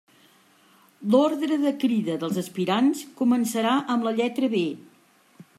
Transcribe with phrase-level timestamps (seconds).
[1.15, 4.67] L'ordre de crida dels aspirants començarà amb la lletra B.